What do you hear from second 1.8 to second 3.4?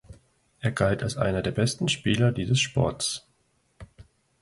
Spieler dieses Sports.